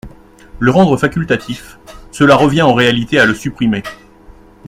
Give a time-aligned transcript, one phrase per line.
[0.57, 1.77] Le rendre facultatif,
[2.11, 3.83] cela revient en réalité à le supprimer.